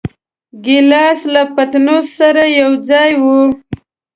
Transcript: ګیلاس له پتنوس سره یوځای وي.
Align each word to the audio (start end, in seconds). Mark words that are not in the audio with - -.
ګیلاس 0.65 1.19
له 1.33 1.41
پتنوس 1.55 2.07
سره 2.19 2.43
یوځای 2.61 3.11
وي. 3.23 3.41